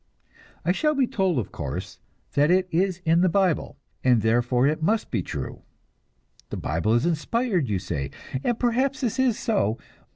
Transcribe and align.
I 0.65 0.71
shall 0.71 0.95
be 0.95 1.05
told, 1.05 1.37
of 1.37 1.51
course, 1.51 1.99
that 2.33 2.49
it 2.49 2.67
is 2.71 3.03
in 3.05 3.21
the 3.21 3.29
Bible, 3.29 3.77
and 4.03 4.19
therefore 4.23 4.65
it 4.65 4.81
must 4.81 5.11
be 5.11 5.21
true. 5.21 5.61
The 6.49 6.57
Bible 6.57 6.95
is 6.95 7.05
inspired, 7.05 7.69
you 7.69 7.77
say; 7.77 8.09
and 8.43 8.57
perhaps 8.59 9.01
this 9.01 9.19
is 9.19 9.37
so. 9.37 9.77